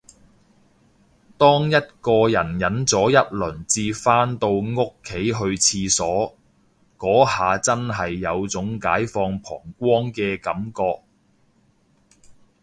[1.37, 6.35] 當一個人忍咗一輪至返到屋企去廁所，
[6.97, 11.03] 嗰下真係有種解放膀胱嘅感覺